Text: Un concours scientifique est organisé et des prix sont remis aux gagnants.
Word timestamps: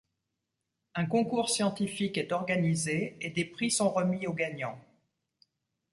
Un 0.95 1.05
concours 1.05 1.51
scientifique 1.51 2.17
est 2.17 2.31
organisé 2.31 3.17
et 3.23 3.29
des 3.29 3.45
prix 3.45 3.69
sont 3.69 3.91
remis 3.91 4.25
aux 4.25 4.33
gagnants. 4.33 4.81